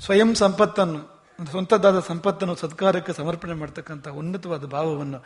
[0.00, 5.24] ಸ್ವಯಂ ಸಂಪತ್ತನ್ನು, ಸ್ವಂತದ್ದಾದ ಸಂಪತ್ತನ್ನು ಸತ್ಕಾರಕ್ಕೆ ಸಮರ್ಪಣೆ ಮಾಡ್ತಕ್ಕಂಥ ಉನ್ನತವಾದ ಭಾವವನ್ನು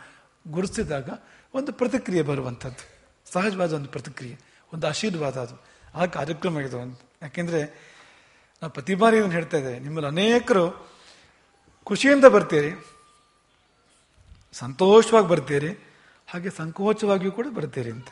[0.49, 1.09] ಗುರುತಿಸಿದಾಗ
[1.55, 3.11] ಒಂದು ಪ್ರತಿಕ್ರಿಯೆ ಬರುವಂಥದ್ದು.
[3.33, 4.39] ಸಹಜವಾದ ಒಂದು ಪ್ರತಿಕ್ರಿಯೆ,
[4.73, 5.65] ಒಂದು ಆಶೀರ್ವಾದ ಅದು.
[5.95, 7.01] ಆ ಕಾರ್ಯಕ್ರಮ ಇದು ಅಂತ.
[7.23, 7.96] ಯಾಕೆಂದ್ರೆ
[8.63, 10.65] ನಾವು ಪ್ರತಿ ಬಾರಿ ಇದನ್ನು ಹೇಳ್ತಾ ಇದ್ದೇವೆ ನಿಮ್ಮಲ್ಲಿ ಅನೇಕರು
[11.89, 12.71] ಖುಷಿಯಿಂದ ಬರ್ತೀರಿ,
[14.63, 15.71] ಸಂತೋಷವಾಗಿ ಬರ್ತೀರಿ,
[16.29, 18.09] ಹಾಗೆ ಸಂಕೋಚವಾಗಿಯೂ ಕೂಡ ಬರ್ತೀರಿ ಅಂತ.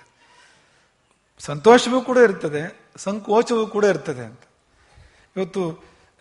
[1.40, 2.62] ಸಂತೋಷವೂ ಕೂಡ ಇರ್ತದೆ,
[3.06, 4.42] ಸಂಕೋಚವೂ ಕೂಡ ಇರ್ತದೆ ಅಂತ.
[5.36, 5.62] ಇವತ್ತು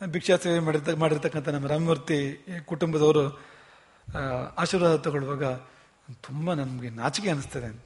[0.02, 2.18] ಭಿಕ್ಷಾ ಸೇವೆ ಮಾಡಿರ್ತ, ಮಾಡಿರ್ತಕ್ಕಂಥ ನಮ್ಮ ರಾಮಮೂರ್ತಿ
[2.72, 3.26] ಕುಟುಂಬದವರು
[4.62, 5.46] ಆಶೀರ್ವಾದ ತಗೊಳ್ಳುವಾಗ
[6.28, 7.86] ತುಂಬ ನಮಗೆ ನಾಚಿಕೆ ಅನಿಸ್ತದೆ ಅಂತ.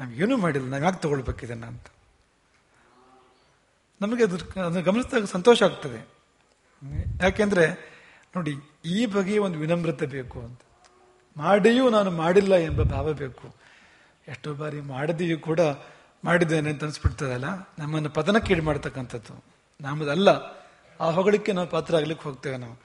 [0.00, 1.86] ನಾವೇನೂ ಮಾಡಿಲ್ಲ, ನಾವು ಯಾಕೆ ತಗೊಳ್ಬೇಕಿದನ್ನ ಅಂತ.
[4.00, 6.08] ನಮಗೆ ಅದು ಅದನ್ನು ಗಮನಿಸಿದಾಗ ಸಂತೋಷ ಆಗ್ತದೆ.
[7.22, 7.66] ಯಾಕೆಂದ್ರೆ,
[8.36, 10.60] ನೋಡಿ, ಈ ಬಗೆಯ ಒಂದು ವಿನಮ್ರತೆ ಬೇಕು ಅಂತ.
[11.36, 13.54] ಮಾಡಿಯೂ ನಾನು ಮಾಡಿಲ್ಲ ಎಂಬ ಭಾವ ಬೇಕು.
[14.28, 15.60] ಎಷ್ಟೋ ಬಾರಿ ಮಾಡದೆಯೂ ಕೂಡ
[16.24, 17.44] ಮಾಡಿದ್ದೇನೆ ಅಂತ ಅನಿಸ್ಬಿಡ್ತದಲ್ಲ?
[17.78, 19.44] ನಮ್ಮನ್ನು ಪತನಕ್ಕೀಡು ಮಾಡ್ತಕ್ಕಂಥದ್ದು.
[19.80, 20.28] ನಮ್ಮದಲ್ಲ.
[21.00, 22.82] ಆ ಹೊಗಳಿಕೆ ನಾವು ಪಾತ್ರ ಆಗ್ಲಿಕ್ಕೆ ಹೋಗ್ತೇವೆ ನಾವು.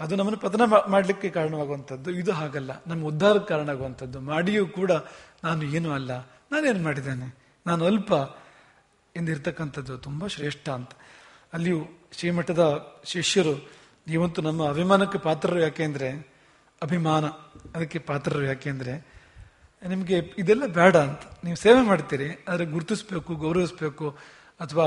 [0.00, 2.10] ಅದು ನಮ್ಮನ್ನು ಪತನ ಮಾಡಲಿಕ್ಕೆ ಕಾರಣವಾಗುವಂಥದ್ದು.
[2.10, 2.70] ಇದು ಹಾಗಲ್ಲ.
[2.86, 4.90] ನಮ್ಮ ಉದ್ಧಾರಕ್ಕೆ ಕಾರಣ ಆಗುವಂಥದ್ದು ಮಾಡಿಯೂ ಕೂಡ
[5.44, 6.18] ನಾನು ಏನೂ ಅಲ್ಲ.
[6.52, 7.36] ನಾನೇನು ಮಾಡಿದ್ದೇನೆ?
[7.66, 8.12] ನಾನು ಅಲ್ಪ.
[9.20, 10.92] ಎಂದಿರ್ತಕ್ಕಂಥದ್ದು ತುಂಬ ಶ್ರೇಷ್ಠ ಅಂತ.
[11.52, 11.80] ಅಲ್ಲಿಯೂ
[12.18, 12.64] ಶ್ರೀಮಠದ
[13.04, 13.54] ಶಿಷ್ಯರು,
[14.06, 16.10] ನೀವಂತೂ ನಮ್ಮ ಅಭಿಮಾನಕ್ಕೆ ಪಾತ್ರರು ಯಾಕೆಂದ್ರೆ
[16.82, 17.24] ಅಭಿಮಾನ,
[17.76, 18.94] ಅದಕ್ಕೆ ಪಾತ್ರರು ಯಾಕೆಂದ್ರೆ
[19.82, 21.22] ನಿಮಗೆ ಇದೆಲ್ಲ ಬೇಡ ಅಂತ.
[21.44, 24.06] ನೀವು ಸೇವೆ ಮಾಡ್ತೀರಿ, ಆದರೆ ಗುರುತಿಸ್ಬೇಕು, ಗೌರವಿಸ್ಬೇಕು,
[24.60, 24.86] ಅಥವಾ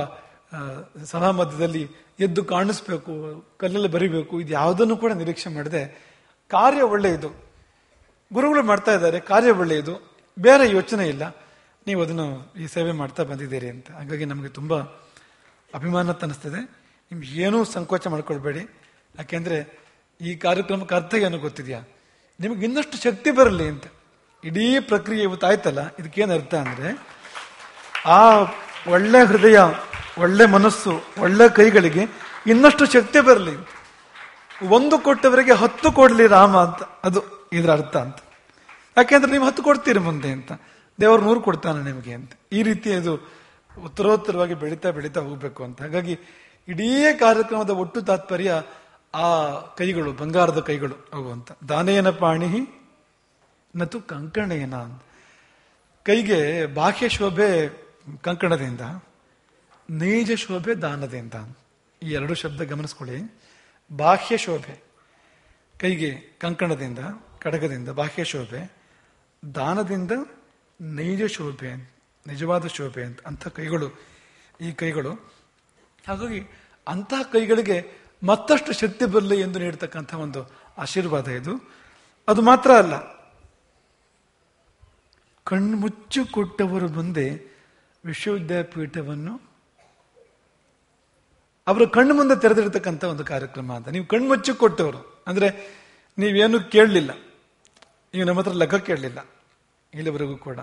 [1.12, 1.84] ಸಭಾ ಮಧ್ಯದಲ್ಲಿ
[2.20, 3.14] ಎದ್ದು ಕಾಣಿಸ್ಬೇಕು,
[3.58, 5.84] ಕಲ್ಲಲ್ಲಿ ಬರಿಬೇಕು, ಇದು ಯಾವುದನ್ನು ಕೂಡ ನಿರೀಕ್ಷೆ ಮಾಡದೆ,
[6.52, 7.30] ಕಾರ್ಯ ಒಳ್ಳೆಯದು.
[8.32, 9.96] ಗುರುಗಳು ಮಾಡ್ತಾ ಇದ್ದಾರೆ, ಕಾರ್ಯ ಒಳ್ಳೆಯದು.
[10.38, 11.24] ಬೇರೆ ಯೋಚನೆ ಇಲ್ಲ.
[11.88, 13.92] ನೀವು ಅದನ್ನು ಈ ಸೇವೆ ಮಾಡ್ತಾ ಬಂದಿದ್ದೀರಿ ಅಂತ.
[13.92, 14.80] ಹಾಗಾಗಿ ನಮಗೆ ತುಂಬ
[15.74, 16.62] ಅಭಿಮಾನ ತನಿಸ್ತದೆ
[17.12, 18.60] ನಿಮ್ಗೆ ಏನೂ ಸಂಕೋಚ ಮಾಡ್ಕೊಳ್ಬೇಡಿ.
[19.20, 19.84] ಯಾಕೆಂದರೆ
[20.22, 21.82] ಈ ಕಾರ್ಯಕ್ರಮಕ್ಕೆ ಅರ್ಥ ಏನು ಗೊತ್ತಿದೆಯಾ?
[22.40, 23.84] ನಿಮಗೆ ಇನ್ನಷ್ಟು ಶಕ್ತಿ ಬರಲಿ ಅಂತ.
[24.44, 25.96] ಇಡೀ ಪ್ರಕ್ರಿಯೆ ಇವತ್ತು ಆಯ್ತಲ್ಲ?
[26.00, 27.08] ಇದಕ್ಕೇನು ಅರ್ಥ ಅಂದರೆ,
[28.06, 28.40] ಆ
[28.88, 29.60] ಒಳ್ಳೆ ಹೃದಯ,
[30.18, 32.04] ಒಳ್ಳೆ ಮನಸ್ಸು, ಒಳ್ಳೆ ಕೈಗಳಿಗೆ
[32.48, 33.56] ಇನ್ನಷ್ಟು ಶಕ್ತಿ ಬರಲಿ.
[34.68, 37.06] ಒಂದು ಕೊಟ್ಟವರಿಗೆ ಹತ್ತು ಕೊಡಲಿ ರಾಮ ಅಂತ.
[37.06, 38.18] ಅದು ಇದರ ಅರ್ಥ ಅಂತ.
[38.98, 40.52] ಯಾಕೆಂದ್ರೆ ನೀವು ಹತ್ತು ಕೊಡ್ತೀರಿ ಮುಂದೆ ಅಂತ.
[41.02, 42.34] ದೇವರು ನೂರು ಕೊಡ್ತಾನೆ ನಿಮಗೆ ಅಂತ.
[42.52, 43.14] ಈ ರೀತಿ ಅದು
[43.86, 45.82] ಉತ್ತರೋತ್ತರವಾಗಿ ಬೆಳೀತಾ ಬೆಳೀತಾ ಹೋಗ್ಬೇಕು ಅಂತ.
[45.82, 46.14] ಹಾಗಾಗಿ
[46.68, 48.52] ಇಡೀ ಕಾರ್ಯಕ್ರಮದ ಒಟ್ಟು ತಾತ್ಪರ್ಯ
[49.16, 49.28] ಆ
[49.78, 52.52] ಕೈಗಳು, ಬಂಗಾರದ ಕೈಗಳು ಅವು ಅಂತ ದಾನೇನ ಪಾಣಿ
[53.76, 54.76] ನತು ಕಂಕಣೇನ
[56.06, 56.40] ಕೈಗೆ
[56.74, 57.50] ಬಾಹ್ಯ ಶೋಭೆ
[58.22, 58.82] ಕಂಕಣದಿಂದ,
[59.90, 61.34] ನೈಜ ಶೋಭೆ ದಾನದಿಂದ
[62.04, 63.18] ಈ ಎರಡು ಶಬ್ದ ಗಮನಿಸ್ಕೊಳ್ಳಿ.
[63.92, 64.76] ಬಾಹ್ಯ ಶೋಭೆ,
[65.80, 67.00] ಕೈಗೆ ಕಂಕಣದಿಂದ,
[67.40, 68.62] ಕಡಗದಿಂದ ಬಾಹ್ಯ ಶೋಭೆ,
[69.44, 70.12] ದಾನದಿಂದ
[70.80, 71.72] ನೈಜ ಶೋಭೆ
[72.26, 73.88] ನಿಜವಾದ ಶೋಭೆ ಅಂತ, ಅಂಥ ಕೈಗಳು,
[74.66, 75.12] ಈ ಕೈಗಳು.
[76.08, 76.42] ಹಾಗಾಗಿ
[76.88, 77.78] ಅಂತಹ ಕೈಗಳಿಗೆ
[78.22, 80.42] ಮತ್ತಷ್ಟು ಶಕ್ತಿ ಬರಲಿ ಎಂದು ನೀಡತಕ್ಕಂಥ ಒಂದು
[80.84, 81.54] ಆಶೀರ್ವಾದ ಇದು.
[82.28, 82.96] ಅದು ಮಾತ್ರ ಅಲ್ಲ,
[85.48, 87.26] ಕಣ್ಮುಚ್ಚು ಕೊಟ್ಟವರು ಮುಂದೆ
[88.04, 89.34] ವಿಶ್ವವಿದ್ಯಾಪೀಠವನ್ನು,
[91.68, 93.88] ಅವರು ಕಣ್ಣು ಮುಂದೆ ತೆರೆದಿರ್ತಕ್ಕಂಥ ಒಂದು ಕಾರ್ಯಕ್ರಮ ಅಂತ.
[93.96, 95.50] ನೀವು ಕಣ್ಮುಚ್ಚು ಕೊಟ್ಟವರು, ಅಂದರೆ
[96.18, 97.12] ನೀವೇನು ಕೇಳಲಿಲ್ಲ,
[98.14, 99.20] ನೀವು ನಮ್ಮ ಹತ್ರ ಲೆಕ್ಕ ಕೇಳಲಿಲ್ಲ.
[99.94, 100.60] ಇಲ್ಲಿವರೆಗೂ ಕೂಡ.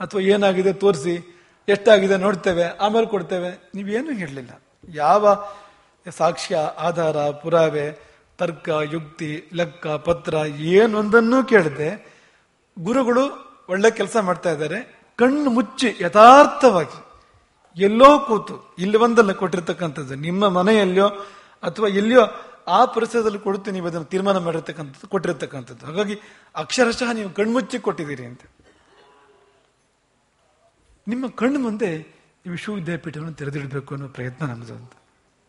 [0.00, 1.14] ಅಥವಾ ಏನಾಗಿದೆ ತೋರಿಸಿ,
[1.68, 4.52] ಎಷ್ಟಾಗಿದೆ ನೋಡ್ತೇವೆ, ಆಮೇಲೆ ಕೊಡ್ತೇವೆ, ನೀವೇನು ಹೇಳಲಿಲ್ಲ.
[4.94, 5.34] ಯಾವ
[6.06, 7.86] ಸಾಕ್ಷ್ಯ, ಆಧಾರ, ಪುರಾವೆ,
[8.38, 10.34] ತರ್ಕ, ಯುಕ್ತಿ, ಲೆಕ್ಕ, ಪತ್ರ,
[10.76, 11.90] ಏನೊಂದನ್ನೂ ಕೇಳದೆ
[12.76, 13.24] ಗುರುಗಳು
[13.68, 14.78] ಒಳ್ಳೆ ಕೆಲಸ ಮಾಡ್ತಾ ಇದ್ದಾರೆ.
[15.18, 16.98] ಕಣ್ಣು ಮುಚ್ಚಿ ಯಥಾರ್ಥವಾಗಿ
[17.76, 21.08] ಎಲ್ಲೋ ಕೂತು, ಇಲ್ಲಿ ಒಂದಲ್ಲ ಕೊಟ್ಟಿರ್ತಕ್ಕಂಥದ್ದು, ನಿಮ್ಮ ಮನೆಯಲ್ಲಿಯೋ
[21.62, 22.22] ಅಥವಾ ಎಲ್ಲಿಯೋ
[22.68, 25.86] ಆ ಪರಿಸರದಲ್ಲಿ ಕೊಡುತ್ತೆ ನೀವು ಅದನ್ನು ತೀರ್ಮಾನ ಮಾಡಿರ್ತಕ್ಕಂಥದ್ದು, ಕೊಟ್ಟಿರ್ತಕ್ಕಂಥದ್ದು.
[25.86, 26.16] ಹಾಗಾಗಿ
[26.54, 28.42] ಅಕ್ಷರಶಃ ನೀವು ಕಣ್ಮುಚ್ಚಿ ಕೊಟ್ಟಿದ್ದೀರಿ ಅಂತ.
[31.10, 31.94] ನಿಮ್ಮ ಕಣ್ಣು ಮುಂದೆ
[32.46, 34.92] ಈ ವಿಶ್ವವಿದ್ಯಾಪೀಠವನ್ನು ತೆರೆದಿಡಬೇಕು ಅನ್ನೋ ಪ್ರಯತ್ನ ನಮ್ಮದು ಅಂತ.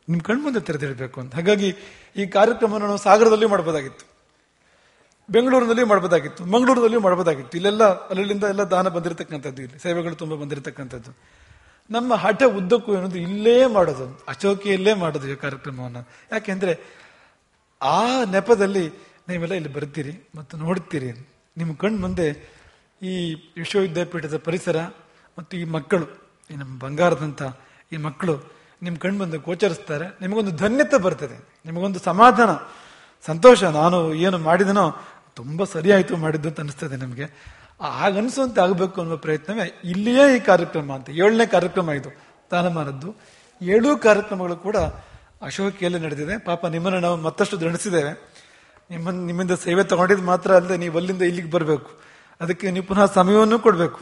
[0.09, 1.35] ನಿಮ್ಮ ಕಣ್ಣು ಮುಂದೆ ತೆರೆದಿಡಬೇಕು ಅಂತ.
[1.35, 1.75] ಹಾಗಾಗಿ
[2.15, 4.05] ಈ ಕಾರ್ಯಕ್ರಮವನ್ನು ನಾವು ಸಾಗರದಲ್ಲಿ ಮಾಡ್ಬೋದಾಗಿತ್ತು.
[5.29, 6.45] ಬೆಂಗಳೂರಿನಲ್ಲಿ ಮಾಡ್ಬೋದಾಗಿತ್ತು.
[6.45, 7.57] ಮಂಗಳೂರಿನಲ್ಲಿ ಮಾಡ್ಬೋದಾಗಿತ್ತು.
[7.57, 9.79] ಇಲ್ಲೆಲ್ಲ, ಅಲ್ಲಿಂದ ಎಲ್ಲ ದಾನ ಬಂದಿರತಕ್ಕಂಥದ್ದು ಇಲ್ಲಿ.
[9.79, 11.17] ಸೇವೆಗಳು ತುಂಬ ಬಂದಿರತಕ್ಕಂಥದ್ದು.
[11.91, 14.23] ನಮ್ಮ ಹಠ ಉದ್ದಕ್ಕೂ ಏನಂದ್ರೆ ಇಲ್ಲೇ ಮಾಡೋದು.
[14.27, 16.09] ಅಶೋಕಿಯಲ್ಲೇ ಮಾಡೋದು ಈ ಕಾರ್ಯಕ್ರಮವನ್ನು.
[16.31, 16.79] ಯಾಕೆಂದ್ರೆ
[17.81, 18.89] ಆ ನೆಪದಲ್ಲಿ
[19.29, 21.29] ನೀವೆಲ್ಲ ಇಲ್ಲಿ ಬರ್ತೀರಿ ಮತ್ತು ನೋಡ್ತೀರಿ.
[21.57, 22.57] ನಿಮ್ಮ ಕಣ್ಣು ಮುಂದೆ
[23.01, 24.75] ಈ ವಿಶ್ವವಿದ್ಯಾಪೀಠದ ಪರಿಸರ
[25.37, 26.05] ಮತ್ತು ಈ ಮಕ್ಕಳು,
[26.51, 27.41] ಈ ನಮ್ಮ ಬಂಗಾರದಂಥ
[27.93, 28.35] ಈ ಮಕ್ಕಳು
[28.81, 30.05] ನಿಮ್ಮ ಕಣ್ಣು ಮುಂದೆ ಗೋಚರಿಸ್ತಾರೆ.
[30.21, 31.37] ನಿಮಗೊಂದು ಧನ್ಯತೆ ಬರ್ತದೆ.
[31.65, 32.51] ನಿಮಗೊಂದು ಸಮಾಧಾನ,
[33.27, 33.61] ಸಂತೋಷ.
[33.81, 34.85] ನಾನು ಏನು ಮಾಡಿದನೋ
[35.39, 37.25] ತುಂಬ ಸರಿಯಾಯಿತು ಮಾಡಿದ್ದು ಅಂತ ಅನಿಸ್ತದೆ ನಮಗೆ.
[38.19, 41.07] ಅನಿಸುವಂತೆ ಆಗಬೇಕು ಅನ್ನುವ ಪ್ರಯತ್ನವೇ ಇಲ್ಲಿಯೇ ಈ ಕಾರ್ಯಕ್ರಮ ಅಂತ.
[41.21, 42.09] ಏಳನೇ ಕಾರ್ಯಕ್ರಮ ಇದು,
[42.51, 43.09] ತಾನಮಾನದ್ದು.
[43.61, 44.77] ಏಳು ಕಾರ್ಯಕ್ರಮಗಳು ಕೂಡ
[45.49, 46.35] ಅಶೋಕಿಯಲ್ಲಿ ನಡೆದಿದೆ.
[46.49, 48.11] ಪಾಪ ನಿಮ್ಮನ್ನು ನಾವು ಮತ್ತಷ್ಟು ದೃಢಿಸಿದ್ದೇವೆ
[48.91, 51.89] ನಿಮ್ಮ, ನಿಮ್ಮಿಂದ ಸೇವೆ ತಗೊಂಡಿದ್ದು ಮಾತ್ರ ಅಲ್ಲದೆ ನೀವು ಅಲ್ಲಿಂದ ಇಲ್ಲಿಗೆ ಬರಬೇಕು.
[52.41, 53.99] ಅದಕ್ಕೆ ನೀವು ಪುನಃ ಸಮಯವನ್ನು ಕೊಡಬೇಕು.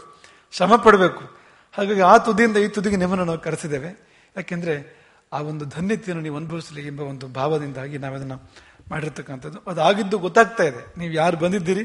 [0.51, 1.39] ಶ್ರಮ ಪಡಬೇಕು.
[1.71, 4.09] ಹಾಗಾಗಿ ಆ ತುದಿಯಿಂದ ಈ ತುದಿಗೆ ನಿಮ್ಮನ್ನು ನಾವು ಕರೆಸಿದ್ದೇವೆ.
[4.37, 4.99] ಯಾಕೆಂದ್ರೆ
[5.33, 8.51] ಆ ಒಂದು ಧನ್ಯತೆಯನ್ನು ನೀವು ಅನುಭವಿಸಲಿ ಎಂಬ ಒಂದು ಭಾವದಿಂದಾಗಿ ನಾವದನ್ನು
[8.91, 9.59] ಮಾಡಿರ್ತಕ್ಕಂಥದ್ದು.
[9.67, 10.99] ಅದಾಗಿದ್ದು ಗೊತ್ತಾಗ್ತಾ ಇದೆ.
[10.99, 11.83] ನೀವು ಯಾರು ಬಂದಿದ್ದೀರಿ?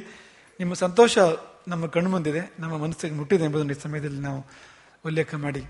[0.59, 1.19] ನಿಮ್ಮ ಸಂತೋಷ
[1.69, 2.55] ನಮ್ಮ ಕಣ್ಣು ಮುಂದಿದೆ.
[2.59, 4.47] ನಮ್ಮ ಮನಸ್ಸಿಗೆ ಮುಟ್ಟಿದೆ ಎಂಬುದನ್ನು ಈ ಸಮಯದಲ್ಲಿ ನಾವು
[5.07, 5.65] ಉಲ್ಲೇಖ ಮಾಡಿ.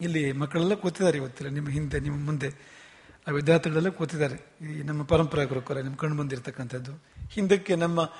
[0.00, 1.52] ಇಲ್ಲಿ ಮಕ್ಕಳೆಲ್ಲ ಕೂತಿದ್ದಾರೆ ಇವತ್ತಿಲ್ಲ.
[1.52, 2.74] ನಿಮ್ಮ ಹಿಂದೆ, ನಿಮ್ಮ ಮುಂದೆ.
[3.28, 4.66] ಆ ವಿದ್ಯಾರ್ಥಿಗಳೆಲ್ಲ ಕೂತಿದ್ದಾರೆ.
[4.66, 7.04] ಈ ನಮ್ಮ ಪರಂಪರಾ ಗುರುಕುಲ, ನಿಮ್ಮ ಕಣ್ಣು ಮುಂದಿರ್ತಕ್ಕಂಥದ್ದು.
[7.30, 8.10] ಹಿಂದಕ್ಕೆ ನಮ್ಮ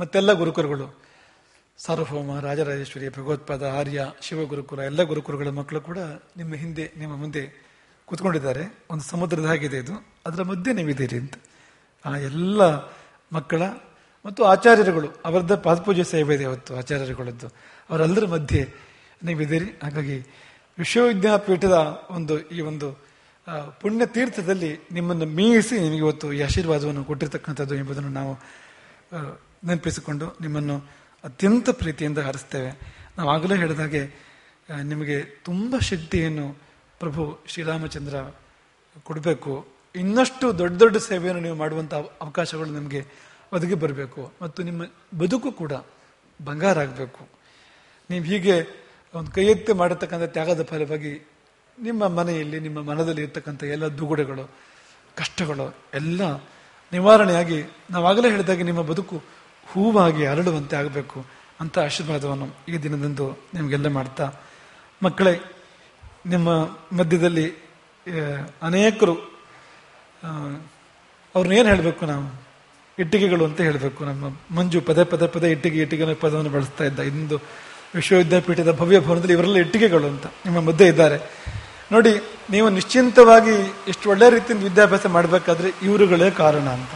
[0.00, 1.09] ಮತ್ತೆಲ್ಲ ಗುರುಕುಲಗಳು.
[1.84, 5.98] ಸಾರ್ವಭೌಮ ರಾಜರಾಜೇಶ್ವರಿ ಭಗವತ್ಪಾದ ಆರ್ಯ ಶಿವಗುರುಕುಲ ಎಲ್ಲ ಗುರುಕುಲಗಳ ಮಕ್ಕಳು ಕೂಡ
[6.36, 7.42] ನಿಮ್ಮ ಹಿಂದೆ, ನಿಮ್ಮ ಮುಂದೆ
[8.06, 8.64] ಕೂತ್ಕೊಂಡಿದ್ದಾರೆ.
[8.90, 9.94] ಒಂದು ಸಮುದ್ರದ ಹಾಗಿದೆ ಇದು.
[10.26, 11.34] ಅದರ ಮಧ್ಯೆ ನೀವಿದ್ದೀರಿ ಅಂತ.
[12.04, 12.62] ಆ ಎಲ್ಲ
[13.32, 13.62] ಮಕ್ಕಳ
[14.24, 17.48] ಮತ್ತು ಆಚಾರ್ಯರುಗಳು, ಅವರದ್ದ ಪಾದಪೂಜೆ ಸೇವೆ ಇದೆ ಅವತ್ತು, ಆಚಾರ್ಯರುಗಳದ್ದು.
[17.90, 18.62] ಅವರೆಲ್ಲರ ಮಧ್ಯೆ
[19.22, 19.68] ನೀವಿದ್ದೀರಿ.
[19.82, 20.18] ಹಾಗಾಗಿ
[20.78, 22.88] ವಿಶ್ವವಿದ್ಯಾಪೀಠದ ಒಂದು, ಈ ಒಂದು
[23.80, 28.32] ಪುಣ್ಯ ತೀರ್ಥದಲ್ಲಿ ನಿಮ್ಮನ್ನು ಮೀಸಿ ನಿಮಗೆ ಇವತ್ತು ಈ ಆಶೀರ್ವಾದವನ್ನು ಕೊಟ್ಟಿರ್ತಕ್ಕಂಥದ್ದು ಎಂಬುದನ್ನು ನಾವು
[29.66, 32.70] ನೆನಪಿಸಿಕೊಂಡು ನಿಮ್ಮನ್ನು ಅತ್ಯಂತ ಪ್ರೀತಿಯಿಂದ ಹರಿಸ್ತೇವೆ.
[33.30, 34.02] ಆಗಲೇ ಹೇಳಿದಾಗೆ
[34.82, 36.46] ನಿಮಗೆ ತುಂಬ ಶಕ್ತಿಯನ್ನು
[37.00, 38.16] ಪ್ರಭು ಶ್ರೀರಾಮಚಂದ್ರ
[39.02, 39.66] ಕೊಡಬೇಕು.
[39.94, 43.00] ಇನ್ನಷ್ಟು ದೊಡ್ಡ ದೊಡ್ಡ ಸೇವೆಯನ್ನು ನೀವು ಮಾಡುವಂಥ ಅವಕಾಶಗಳು ನಿಮಗೆ
[43.52, 44.32] ಒದಗಿ ಬರಬೇಕು.
[44.42, 44.82] ಮತ್ತು ನಿಮ್ಮ
[45.18, 45.72] ಬದುಕು ಕೂಡ
[46.44, 47.28] ಬಂಗಾರ ಆಗಬೇಕು.
[48.10, 48.54] ನೀವು ಹೀಗೆ
[49.14, 51.12] ಒಂದು ಕೈ ಎತ್ತಿ ಮಾಡತಕ್ಕಂಥ ತ್ಯಾಗದ ಫಲವಾಗಿ
[51.78, 54.50] ನಿಮ್ಮ ಮನೆಯಲ್ಲಿ, ನಿಮ್ಮ ಮನದಲ್ಲಿ ಇರ್ತಕ್ಕಂಥ ಎಲ್ಲ ದುಗುಡಗಳು,
[55.16, 56.22] ಕಷ್ಟಗಳು ಎಲ್ಲ
[56.92, 57.58] ನಿವಾರಣೆಯಾಗಿ
[57.90, 59.16] ನಾವಾಗಲೇ ಹೇಳಿದಾಗೆ ನಿಮ್ಮ ಬದುಕು
[59.72, 61.18] ಹೂವಾಗಿ ಅರಳುವಂತೆ ಆಗಬೇಕು
[61.60, 64.26] ಅಂತ ಆಶೀರ್ವಾದವನ್ನು ಈ ದಿನದಂದು ನಿಮಗೆಲ್ಲ ಮಾಡ್ತಾ.
[65.02, 65.34] ಮಕ್ಕಳೇ,
[66.26, 66.48] ನಿಮ್ಮ
[66.98, 67.46] ಮಧ್ಯದಲ್ಲಿ
[68.62, 69.14] ಅನೇಕರು
[71.34, 72.26] ಅವ್ರನ್ನ ಏನು ಹೇಳಬೇಕು ನಾವು?
[72.98, 74.00] ಇಟ್ಟಿಗೆಗಳು ಅಂತ ಹೇಳಬೇಕು.
[74.04, 77.00] ನಮ್ಮ ಮಂಜು ಪದೇ ಪದೇ ಪದೇ ಇಟ್ಟಿಗೆ ಇಟ್ಟಿಗೆ ಪದವನ್ನು ಬಳಸ್ತಾ ಇದ್ದ.
[77.12, 77.36] ಇಂದು
[77.94, 81.18] ವಿಶ್ವವಿದ್ಯಾಪೀಠದ ಭವ್ಯ ಭವನದಲ್ಲಿ ಇವರೆಲ್ಲ ಇಟ್ಟಿಗೆಗಳು ಅಂತ ನಿಮ್ಮ ಮಧ್ಯೆ ಇದ್ದಾರೆ.
[81.92, 82.12] ನೋಡಿ,
[82.50, 83.54] ನೀವು ನಿಶ್ಚಿಂತವಾಗಿ
[83.88, 86.92] ಇಷ್ಟು ಒಳ್ಳೆ ರೀತಿಯಿಂದ ವಿದ್ಯಾಭ್ಯಾಸ ಮಾಡಬೇಕಾದ್ರೆ ಇವರುಗಳೇ ಕಾರಣ ಅಂತ.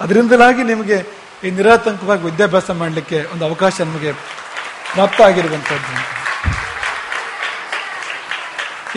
[0.00, 0.98] ಅದರಿಂದಲಾಗಿ ನಿಮಗೆ
[1.44, 4.12] ಈ ನಿರಾತಂಕವಾಗಿ ವಿದ್ಯಾಭ್ಯಾಸ ಮಾಡಲಿಕ್ಕೆ ಒಂದು ಅವಕಾಶ ನಮಗೆ
[4.92, 6.16] ಪ್ರಾಪ್ತ ಆಗಿರುವಂಥದ್ದು.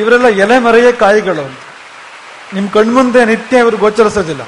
[0.01, 1.51] ಇವರೆಲ್ಲ ಎಲೆ ಮರೆಯೇ ಕಾಯಿಗಳು.
[2.53, 4.41] ನಿಮ್ಮ ಕಣ್ಮುಂದೆ ನಿತ್ಯ ಇವರು ಗೋಚರಿಸೋದಿಲ್ಲ.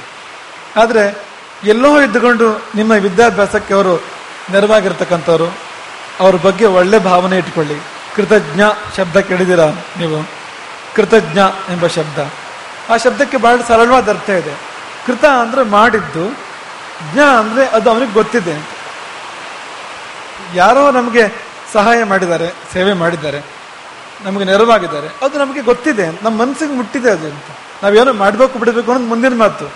[0.78, 1.18] ಆದರೆ
[1.64, 4.04] ಎಲ್ಲೋ ಇದ್ದುಕೊಂಡು ನಿಮ್ಮ ವಿದ್ಯಾಭ್ಯಾಸಕ್ಕೆ ಅವರು
[4.52, 5.58] ನೆರವಾಗಿರ್ತಕ್ಕಂಥವ್ರು.
[6.20, 7.76] ಅವ್ರ ಬಗ್ಗೆ ಒಳ್ಳೆ ಭಾವನೆ ಇಟ್ಕೊಳ್ಳಿ.
[8.16, 8.62] ಕೃತಜ್ಞ
[8.98, 10.30] ಶಬ್ದ ಕೇಳಿದಿರ ನೀವು?
[10.96, 11.40] ಕೃತಜ್ಞ
[11.72, 12.30] ಎಂಬ ಶಬ್ದ.
[12.90, 14.56] ಆ ಶಬ್ದಕ್ಕೆ ಬಹಳ ಸರಳವಾದ ಅರ್ಥ ಇದೆ.
[15.08, 16.51] ಕೃತ ಅಂದ್ರೆ ಮಾಡಿದ್ದು
[17.14, 18.70] ಜ್ಞ ಅಂದ್ರೆ ಅದು ಅವನಿಗೆ ಗೊತ್ತಿದೆ.
[20.54, 21.24] ಯಾರೋ ನಮಗೆ
[21.74, 23.42] ಸಹಾಯ ಮಾಡಿದ್ದಾರೆ, ಸೇವೆ ಮಾಡಿದ್ದಾರೆ,
[24.24, 26.08] ನಮಗೆ ನೆರವಾಗಿದ್ದಾರೆ, ಅದು ನಮಗೆ ಗೊತ್ತಿದೆ.
[26.08, 27.44] ನಮ್ಮ ಮನಸ್ಸಿಗೆ ಮುಟ್ಟಿದೆ ಅದು ಅಂತ.
[27.84, 29.72] ನಾವೇನೋ ಮಾಡಬೇಕು ಬಿಡಬೇಕು ಅನ್ನೋದು ಮುಂದಿನ ಮಾತು.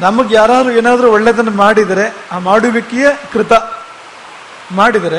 [0.00, 3.52] ನಮಗೆ ಯಾರಾದರೂ ಏನಾದರೂ ಒಳ್ಳೆಯದನ್ನು ಮಾಡಿದರೆ, ಆ ಮಾಡುವಿಕೆಯೇ ಕೃತ.
[4.72, 5.18] ಮಾಡಿದರೆ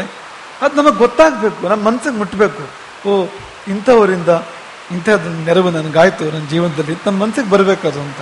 [0.61, 2.63] ಅದು ನಮಗೆ ಗೊತ್ತಾಗಬೇಕು ನಮ್ಮ ಮನಸ್ಸಿಗೆ ಮುಟ್ಟಬೇಕು
[3.09, 3.25] ಓ,
[3.67, 4.29] ಇಂಥವರಿಂದ
[4.91, 8.17] ಇಂಥದ್ದು ನೆರವು ನನಗಾಯ್ತು ನನ್ನ ಜೀವನದಲ್ಲಿ ನಮ್ಮ ಮನಸ್ಸಿಗೆ ಬರಬೇಕು ಅದು ಅಂತ.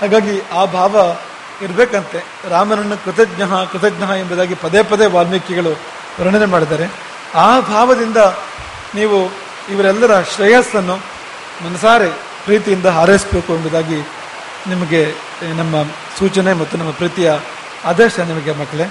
[0.00, 1.16] ಹಾಗಾಗಿ ಆ ಭಾವ
[1.64, 2.20] ಇರಬೇಕಂತೆ.
[2.50, 3.42] ರಾಮನನ್ನು ಕೃತಜ್ಞ
[3.72, 5.72] ಕೃತಜ್ಞ ಎಂಬುದಾಗಿ ಪದೇ ಪದೇ ವಾಲ್ಮೀಕಿಗಳು
[6.20, 6.86] ವರ್ಣನೆ ಮಾಡಿದ್ದಾರೆ.
[7.34, 8.16] ಆ ಭಾವದಿಂದ
[8.94, 9.18] ನೀವು
[9.72, 10.96] ಇವರೆಲ್ಲರ ಶ್ರೇಯಸ್ಸನ್ನು
[11.64, 12.08] ಮನಸಾರೆ
[12.44, 13.98] ಪ್ರೀತಿಯಿಂದ ಹಾರೈಸಬೇಕು ಎಂಬುದಾಗಿ
[14.68, 15.02] ನಿಮಗೆ
[15.56, 15.74] ನಮ್ಮ
[16.18, 17.32] ಸೂಚನೆ ಮತ್ತು ನಮ್ಮ ಪ್ರೀತಿಯ
[17.84, 18.86] ಆದೇಶ ನಿಮಗೆ ಮಕ್ಕಳೇ.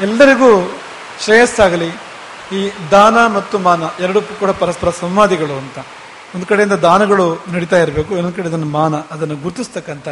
[0.00, 0.50] ಎಲ್ಲರಿಗೂ
[1.24, 1.90] ಶ್ರೇಯಸ್ಸಾಗಲಿ.
[2.56, 5.78] ಈ ದಾನ ಮತ್ತು ಮಾನ ಎರಡೂ ಕೂಡ ಪರಸ್ಪರ ಸಂವಾದಿಗಳು ಅಂತ.
[6.34, 10.08] ಒಂದು ಕಡೆಯಿಂದ ದಾನಗಳು ನಡೀತಾ ಇರಬೇಕು, ಇನ್ನೊಂದು ಕಡೆ ಅದನ್ನು ಮಾನ ಅದನ್ನು ಗುರುತಿಸ್ತಕ್ಕಂಥ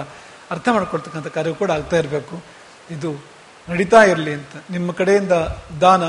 [0.51, 2.43] ಅರ್ಥ ಮಾಡ್ಕೊಳ್ತಕ್ಕಂಥ ಕಾರ್ಯ ಕೂಡ ಆಗ್ತಾ ಇರಬೇಕು.
[2.91, 3.25] ಇದು
[3.69, 4.71] ನಡೀತಾ ಇರಲಿ ಅಂತ.
[4.71, 5.33] ನಿಮ್ಮ ಕಡೆಯಿಂದ
[5.81, 6.05] ದಾನ,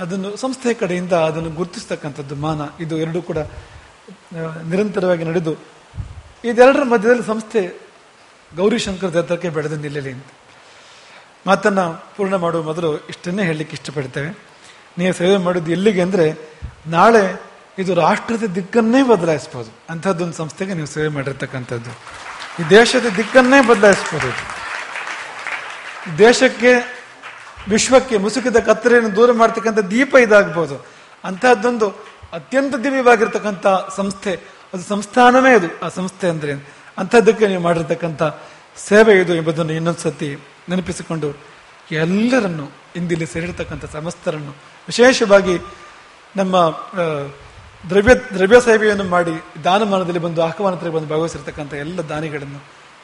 [0.00, 2.60] ಅದನ್ನು ಸಂಸ್ಥೆಯ ಕಡೆಯಿಂದ ಅದನ್ನು ಗುರುತಿಸ್ತಕ್ಕಂಥದ್ದು ಮಾನ.
[2.80, 3.38] ಇದು ಎರಡೂ ಕೂಡ
[4.64, 5.56] ನಿರಂತರವಾಗಿ ನಡೆದು,
[6.44, 7.80] ಇದೆರಡರ ಮಧ್ಯದಲ್ಲಿ ಸಂಸ್ಥೆ
[8.56, 10.24] ಗೌರಿಶಂಕರ್ ದತ್ತಕ್ಕೆ ಬೆಳೆದು ನಿಲ್ಲಲಿ ಅಂತ.
[11.46, 14.38] ಮಾತನ್ನ ಪೂರ್ಣ ಮಾಡುವ ಮೊದಲು ಇಷ್ಟನ್ನೇ ಹೇಳಲಿಕ್ಕೆ ಇಷ್ಟಪಡ್ತೇವೆ.
[14.98, 16.38] ನೀವು ಸೇವೆ ಮಾಡೋದು ಎಲ್ಲಿಗೆ ಅಂದ್ರೆ,
[16.86, 17.42] ನಾಳೆ
[17.78, 19.70] ಇದು ರಾಷ್ಟ್ರದ ದಿಕ್ಕನ್ನೇ ಬದಲಾಯಿಸ್ಬೋದು.
[19.90, 21.90] ಅಂಥದ್ದೊಂದು ಸಂಸ್ಥೆಗೆ ನೀವು ಸೇವೆ ಮಾಡಿರ್ತಕ್ಕಂಥದ್ದು.
[22.60, 24.30] ಈ ದೇಶದ ದಿಕ್ಕನ್ನೇ ಬದಲಾಯಿಸ್ಬೋದು
[26.18, 26.72] ದೇಶಕ್ಕೆ,
[27.68, 30.76] ವಿಶ್ವಕ್ಕೆ ಮುಸುಕಿದ ಕತ್ತಲೆಯನ್ನು ದೂರ ಮಾಡ್ತಕ್ಕಂಥ ದೀಪ ಇದಾಗ್ಬೋದು.
[31.24, 31.88] ಅಂತಹದ್ದೊಂದು
[32.32, 33.66] ಅತ್ಯಂತ ದಿವ್ಯವಾಗಿರ್ತಕ್ಕಂಥ
[33.96, 34.34] ಸಂಸ್ಥೆ.
[34.74, 36.52] ಅದು ಸಂಸ್ಥಾನವೇ ಅದು, ಆ ಸಂಸ್ಥೆ ಅಂದ್ರೆ.
[36.98, 38.22] ಅಂಥದ್ದಕ್ಕೆ ನೀವು ಮಾಡಿರ್ತಕ್ಕಂಥ
[38.88, 40.28] ಸೇವೆ ಇದು ಎಂಬುದನ್ನು ಇನ್ನೊಂದ್ಸತಿ
[40.68, 41.28] ನೆನಪಿಸಿಕೊಂಡು
[41.92, 42.66] ಎಲ್ಲರನ್ನು
[42.96, 44.52] ಇಂದಿಲ್ಲಿ ಸೇರಿರ್ತಕ್ಕಂಥ ಸಮಸ್ತರನ್ನು
[44.88, 45.58] ವಿಶೇಷವಾಗಿ
[46.36, 46.56] ನಮ್ಮ
[47.90, 52.60] ದ್ರವ್ಯ ದ್ರವ್ಯ ಸೇವೆಯನ್ನು ಮಾಡಿ ದಾನಮಾನದಲ್ಲಿ ಬಂದು ಆಹ್ವಾನದಲ್ಲಿ ಬಂದು ಭಾಗವಹಿಸಿರ್ತಕ್ಕಂಥ ಎಲ್ಲ ದಾನಿಗಳನ್ನು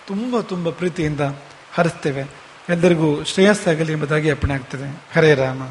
[0.07, 1.21] ತುಂಬ ತುಂಬ ಪ್ರೀತಿಯಿಂದ
[1.73, 2.25] ಹರಿಸ್ತೇವೆ.
[2.69, 5.63] ಎಲ್ಲರಿಗೂ ಶ್ರೇಯಸ್ಸಾಗಲಿ ಎಂಬುದಾಗಿ ಅಪ್ಪಣೆ ಆಗ್ತದೆ ಹರೇ ರಾಮ.